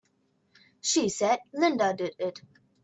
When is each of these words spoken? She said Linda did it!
She 0.81 1.09
said 1.09 1.41
Linda 1.53 1.93
did 1.95 2.15
it! 2.17 2.41